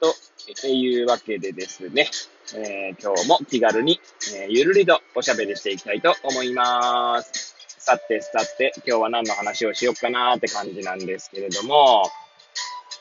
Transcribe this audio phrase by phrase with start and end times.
[0.00, 0.14] と
[0.64, 2.08] えいうわけでですね、
[2.54, 4.00] えー今日も気軽に、
[4.34, 7.54] えーゆるりとおしゃべりしていきたいと思います。
[7.78, 12.04] さてさて、今日は何の話をしよっかなーって感じなんですけれども、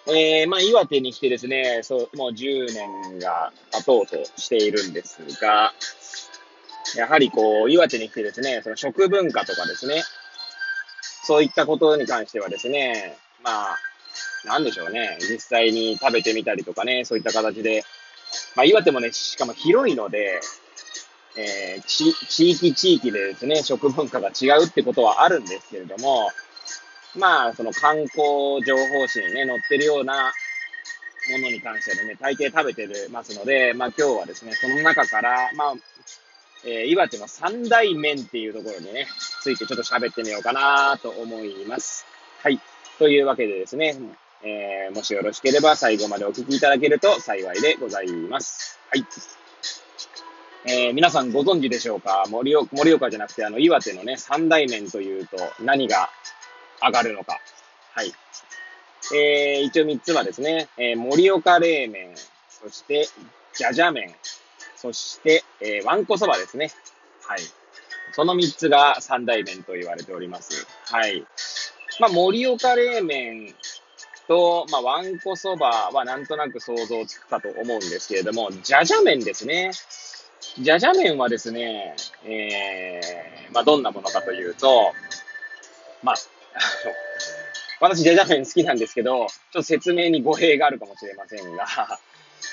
[0.08, 5.74] えーまあ、岩手に来てですね、そう、もう10年が経とうとしているんですが、
[6.96, 10.04] やはりこう、岩手に来てですね、その食文化とかですね、
[11.24, 13.78] そういったことに関してはですね、まあ、
[14.46, 17.84] なんでしょうね、実際に食べてみたりとかね、そういった形で、
[18.56, 20.40] まあ、岩手もね、しかも広いので、
[21.38, 26.30] えー地域地域でですね、食文化が違うってことはあるんですけれども、
[27.16, 30.32] まあ、その観光情報誌にね、載ってるような
[31.32, 35.74] ものに関してはね、大抵食べてるますので、まあ今日はですね、その中から、まあ、
[36.66, 39.08] えー岩手の三大麺っていうところにね、
[39.42, 42.06] ついてちょっと喋ってみようかなと思います。
[42.42, 42.60] はい。
[42.98, 43.96] というわけでですね、
[44.44, 48.80] えーもしよろしければ最後までお聞きいただけると幸いでございます。
[48.90, 49.06] はい。
[50.66, 52.26] えー皆さんご存知でしょうか？
[52.30, 56.10] 盛岡盛岡じゃなくて、あの、岩手のね、三大麺というと何が
[56.82, 57.40] 上がるのか。
[57.94, 58.14] はい。
[59.16, 62.16] えー一応3つはですね、えー盛岡冷麺、
[62.50, 63.08] そして、
[63.54, 64.14] じゃじゃ麺、
[64.76, 66.72] そして、えー、わんこそばですね。
[67.24, 67.40] はい。
[68.14, 70.66] その3つが三大麺と言われております。
[70.86, 71.26] はい。
[72.00, 73.54] まあ、盛岡冷麺
[74.30, 79.72] と、まあ、わんこそばはなんとなく想像つくかと思うんですけれども、じゃじゃ麺ですね。
[80.62, 81.96] じゃじゃ麺はですね、
[82.26, 84.94] えー、まあ、どんなものかというと、
[86.04, 86.16] まあ、
[87.82, 91.66] 私、じゃじゃ麺好きなんですけど、ちょっと説明に語弊があるかもしれませんが、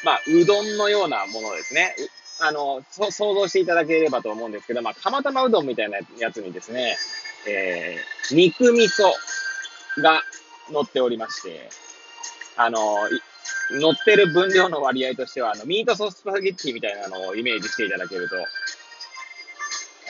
[0.03, 1.95] まあ、うどんのようなものですね。
[2.41, 6.97] あの、想像していただければと思うんですけど、まあ、釜玉うどんみたいなやつにですね、
[7.47, 9.13] えー、肉味噌
[10.01, 10.23] が
[10.71, 11.69] 乗っておりまして、
[12.57, 13.09] あの、
[13.73, 18.37] 乗ってる分量の割合としては、あの、ミートソーススパゲッティみたいなのをイメージしていただけると、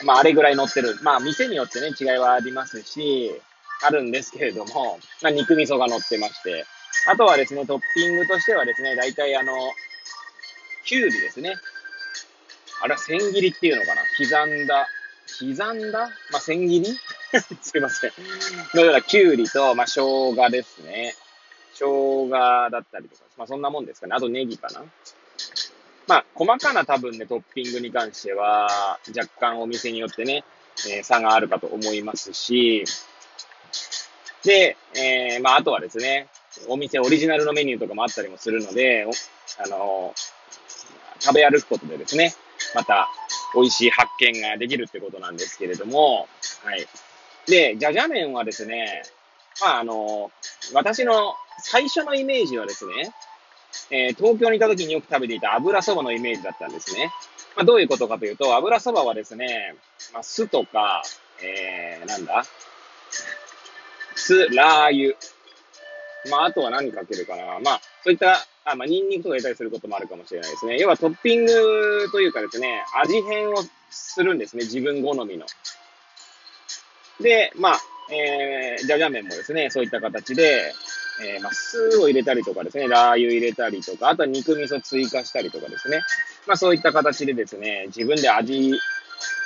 [0.05, 0.97] まあ、あれぐらい乗ってる。
[1.01, 3.31] まあ、店によってね、違いはありますし、
[3.83, 6.65] あるんですけれども、まあ、肉味噌が乗ってまして、
[7.07, 9.53] あとはですね、トッピングとしてはですね、大体あの、
[10.85, 11.55] きゅうりですね。
[12.81, 14.87] あれは千切りっていうのかな刻んだ、
[15.39, 16.09] 刻んだ？
[16.31, 16.97] まあ、千切り？
[17.61, 18.11] すいません。
[18.73, 20.01] のようなきゅうりと、まあ、生
[20.33, 21.15] 姜ですね。
[21.73, 24.15] 生姜だったりとか、まあ、そんなもんですかね。
[24.15, 24.83] あとネギかな。
[26.07, 30.43] まあ、細かな多分ね、トッピングに関しては、若干お店によってね、
[30.89, 32.85] えー差があるかと思いますし、
[34.43, 36.29] で、えーまあ、あとはですね、
[36.67, 39.05] お店オリジナルのメニューとかもあったりもするので、
[39.59, 40.13] あの
[41.19, 42.33] 食べ歩くことでですね、
[42.73, 43.09] また
[43.53, 46.27] 美味しい発見ができるってことなんですけれども、
[46.63, 46.87] はい。
[47.47, 49.03] で、じゃじゃ麺はですね、
[49.61, 50.31] まあ、あの、
[50.73, 53.13] 私の最初のイメージはですね、
[53.89, 57.11] えー東京にいた時によく食べていた油そばのイメージだったんですね。
[57.55, 59.75] まあ、どういうことかというと、油そばはですね、
[60.13, 61.03] まあ、酢とか、
[61.41, 62.43] えー、なんだ？
[64.15, 65.15] 酢、ラー油。
[66.29, 67.59] まあ、あとは何かけるかな。
[67.63, 70.77] まあ、そういった、あまあ、ニンニクとか入れたりすることもあるかもしれないですね。
[70.77, 73.55] 要はトッピングというかですね、味変を
[73.89, 74.63] するんですね。
[74.63, 75.45] 自分好みの。
[77.19, 77.79] で、まあ、
[78.09, 80.73] えー、じゃじゃ麺もですね、そういった形で、
[81.19, 86.01] えー、まあ、酢を入れたりとかですね、ラー油入れたりとか、あとは肉味噌追加したりとかですね。
[86.45, 88.71] まあ、そういった形でですね、自分で味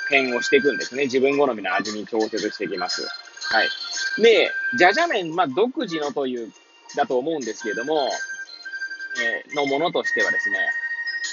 [0.08, 1.04] 変をしていくんですね。
[1.04, 3.02] 自分好みの味に調節していきます。
[3.02, 4.22] はい。
[4.22, 6.52] で、じゃじゃ麺、まあ、独自のという、
[6.94, 8.08] だと思うんですけれども、
[9.20, 10.58] えーのものとしてはですね、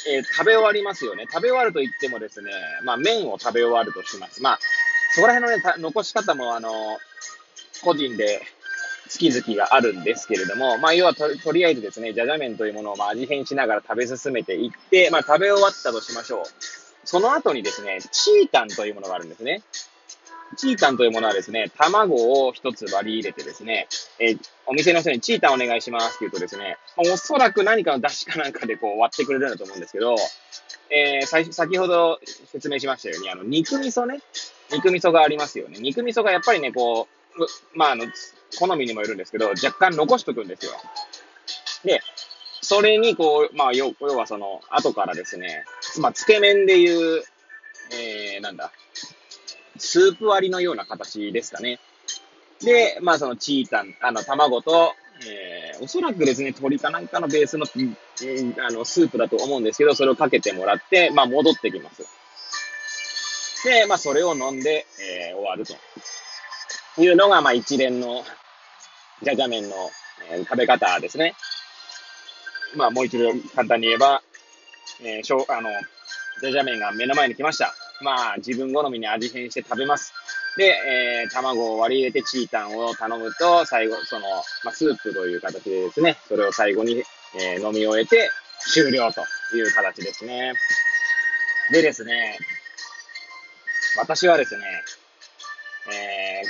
[0.09, 1.25] えー食べ終わりますよね。
[1.31, 2.51] 食べ終わると言ってもですね、
[2.83, 4.41] まあ、麺を食べ終わるとします。
[4.41, 4.59] まあ、
[5.11, 6.71] そこら辺のね、残し方も、あの、
[7.83, 8.41] 個人で
[9.11, 16.43] 好き好きがあるんですけれども、まあ、要はととりあえずですね、じゃじゃ麺というものをまあ味変しながら食べ進めていって、まあ、食べ終わったとしましょう。
[17.05, 19.63] その後にですね、チータンというものがあるんですね。
[20.57, 23.87] チータンというものはですね、卵を一つ割り入れてですね、
[24.19, 24.39] えー
[24.69, 30.15] お店の人にチータンお願いしますって言うとですね、おそらく何かの出汁かなんかでこう割ってくれるんだと思うんですけど、
[30.91, 32.19] えー、先ほど
[32.51, 34.21] 説明しましたように、あの、肉味噌ね、
[34.71, 35.79] 肉味噌がありますよね。
[35.79, 37.07] 肉味噌がやっぱりね、こ
[37.37, 38.05] う、まあ、あの、
[38.59, 40.71] 好みにもよるんですけど、若干残しとくんですよ。
[41.83, 42.01] で、
[42.61, 45.63] それに、こう、まあ、要はその、後からですね、
[45.99, 47.23] まあ、つけ麺でいう、
[47.91, 48.71] えー、なんだ、
[49.77, 51.79] スープ割りのような形ですかね。
[52.61, 54.93] で、まあ、そのチータン、あの、卵と、
[55.25, 62.18] えー、おそらくですね、鶏かなんかのベースの、あの、スープだと思うんですけど、それをかけてもらって、まあ、戻ってきます。
[63.63, 65.75] で、まあ、それを飲んで、えー、終わると
[67.01, 68.23] いうのが、まあ、一連の、
[69.21, 69.75] じゃじゃ麺の、
[70.31, 71.35] えー、食べ方ですね。
[72.75, 74.21] まあ、もう一度簡単に言えば、
[75.01, 75.69] えー、しょあの、
[76.41, 77.73] じゃじゃ麺が目の前に来ました。
[78.01, 80.13] まあ、自分好みに味変して食べます。
[80.57, 84.27] で、えー、卵を割り入れてチータンを頼むと、最後、その、
[84.63, 87.03] まあ、スープという形でですね、それを最後に、
[87.35, 88.29] えー、飲み終えて
[88.73, 89.21] 終了と
[89.55, 90.53] いう形ですね。
[91.71, 92.37] でですね、
[93.97, 94.63] 私はですね、
[95.91, 96.41] え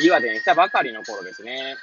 [0.00, 1.76] ー、岩手に来たばかりの頃ですね、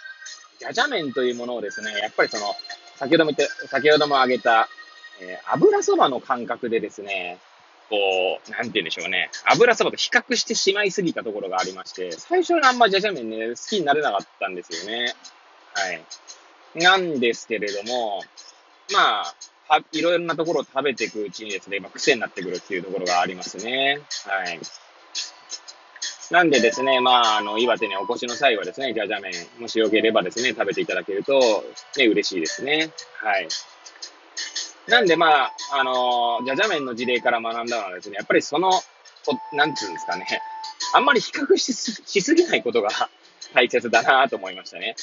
[0.59, 2.53] じゃじゃ麺というものをですね、やっぱりその、
[2.95, 4.69] 先ほども言って、先ほども挙げた、
[5.19, 7.39] えー、油そばの感覚でですね、
[7.89, 7.97] こ
[8.47, 9.29] う、なんて言うんでしょうね。
[9.45, 15.13] 油そばと比較してしまいすぎたところがありまして、最初はあんまじゃじゃ麺ね、好きになれなかったんですよね。
[15.73, 16.03] はい。
[16.75, 18.23] なんですけれども、
[18.93, 19.35] まあ、
[19.67, 23.99] はいろいろなところを食べていくうちにですね、まあ、癖になってくるっていうところがありますね。
[24.25, 24.59] はい。
[26.31, 31.39] なんでですね、まあ、あの、岩手にお越しの際はですね、じゃじゃ麺、もしよければですね、食べていただけると、
[31.97, 32.89] ね、嬉しいですね。
[33.21, 33.47] はい。
[34.87, 38.71] なんで、まあ、あのー、じゃじゃ麺の事例から学んだのはですね、やっぱりその、
[39.53, 40.25] なんつうんですかね、
[40.93, 42.89] あんまり比較ししすぎないことが
[43.53, 44.95] 大切だなと思いましたね。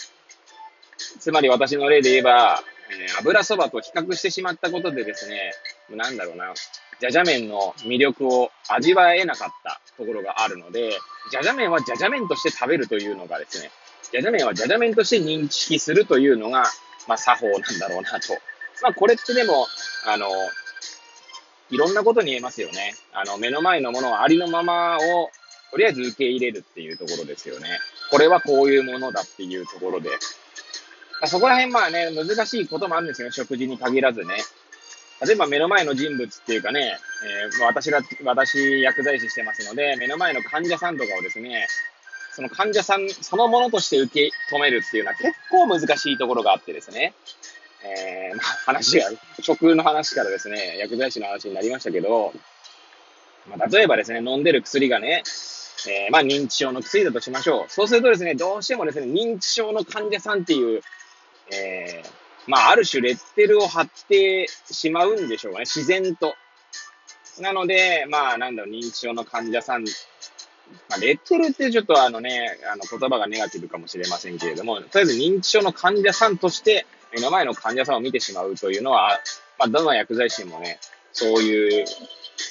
[1.20, 5.52] つまり私の例で言えば、えー、油そばと比較してしまったことでですね、
[5.90, 6.54] なんだろうな、
[7.00, 10.92] じゃじゃ麺の魅力を味わえなかったところがあるので、
[11.30, 13.70] じゃじゃ麺はじゃじゃ麺として食べるというのがですね、
[14.12, 16.64] じゃじゃ麺はじゃじゃ麺として認識するというのが、
[17.08, 18.34] まあ、作法なんだろうなと。
[18.82, 19.66] まあ、これってでも、
[20.06, 20.28] あの、
[21.70, 22.94] いろんなことに言えますよね。
[23.12, 25.30] あの、目の前のものはありのままを、
[25.70, 27.68] とりあえず受け入れるっていうところですよね。
[28.10, 30.10] これはこういうものだっていうところで。
[31.26, 33.30] そこら辺まあね、難しいこともあるんですよ。
[33.30, 34.36] 食事に限らずね。
[35.24, 41.66] 例えば目の前の人物っていうかね、えー、私が、私薬剤師してますので、目の前の患者さんとかをですね、
[42.32, 47.14] その患者さんそのものとして受け止めるっていうのは結構難しいところがあってですね、
[47.84, 49.10] えー、まあ話が、
[49.40, 52.32] 食の話からですね、薬剤師の話になりましたけど、
[53.48, 55.24] まあ、例えばですね、飲んでる薬がね、
[55.88, 57.64] えー、まあ認知症の薬だとしましょう。
[57.68, 60.80] そうするとですね、どうしてもですね、認知症の患者さんっていう、
[61.52, 62.10] えー、
[62.48, 66.34] まあ、ある種レッテルを貼ってしまうんでしょうかね、自然と。
[67.40, 69.84] なので、まあ、なんだろう、認知症の患者さん、
[70.88, 79.18] まあ、レッテルってちょっとあのね、あの言葉がネガティブかもしれませんけれども、とりあえず認知症の患者さんとして目の前の患者さんを見てしまうというのは、
[79.58, 80.78] まあ、どの薬剤師もね、
[81.12, 81.84] そういう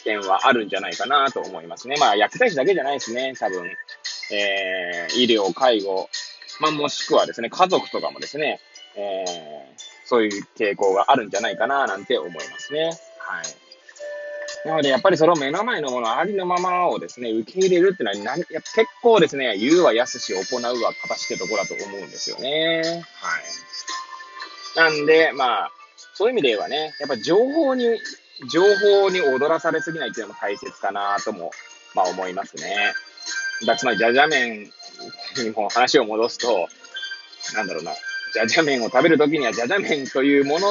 [0.04, 1.96] 点はあるんじゃないかなと思いますね。
[2.00, 3.66] まあ、薬剤師だけじゃないですね、多分。
[4.30, 6.10] えー、医療、介護、
[6.60, 8.60] まあ、もしくはですね、家族とかもですね、
[8.96, 12.86] えー、そういう傾向があるんじゃないかな、なんて思いますね。
[13.19, 14.68] はい。
[14.68, 23.04] なので、やっぱりその目の前のものありのままをですね、受け入れるっていうのは、結構ですね、言うは安し、行うは形ってところだと思うんですよね。
[24.75, 24.94] はい。
[24.95, 25.72] なんで、まあ、
[26.13, 28.00] そういう意味で言えばね、やっぱ情報に、
[28.50, 31.51] 情報に踊らされすぎないっていうのも大切かなとも、
[31.93, 32.93] まあ思いますね。
[33.65, 34.72] だつまり、じゃじゃ麺
[35.38, 36.70] にも話を戻すと、
[37.55, 37.91] なんだろうな、
[38.38, 40.67] じゃじゃ麺を食べるときには、じゃじゃ麺というもの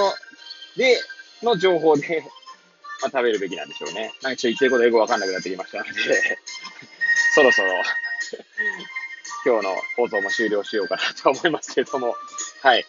[0.77, 0.97] で、
[1.43, 2.23] の情報で、
[3.03, 4.13] まあ、食べるべきなんでしょうね。
[4.23, 5.93] なんかちょっと言ってることよくわかんなくなってきましたので
[7.35, 7.69] そろそろ
[9.45, 12.17] 今日の放送も終了しようかなと思いますけれども、
[12.63, 12.87] はい。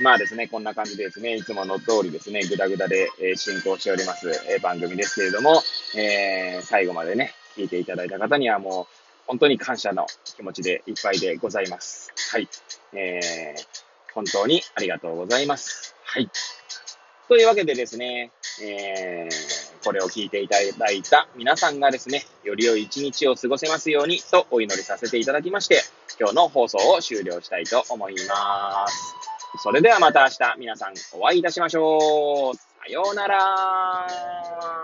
[0.00, 4.26] まあですね、こんな感じでですね、いつもの通りですね、ぐだぐだで、進行しております、
[4.60, 5.62] 番組ですけれども、
[5.96, 10.06] えー、最後までね、聞いていただいた方にはもう、本当に感謝の
[10.36, 12.12] 気持ちでいっぱいでございます。
[12.30, 12.48] はい。
[12.92, 13.83] えー、
[14.14, 15.94] 本当にありがとうございます。
[16.04, 16.30] はい。
[17.28, 18.30] というわけでですね、
[18.62, 25.82] えー、これを聞いていただいた皆さんがですね、より良い一日を過ごせますようにとお祈りさせていただきまして、
[26.20, 29.14] 今日の放送を終了したいと思います。
[29.62, 32.56] それではまた明日皆さんお会いいたしましょう。
[32.56, 34.83] さようなら。